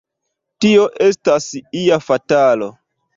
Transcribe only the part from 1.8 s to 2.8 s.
ia fatalo!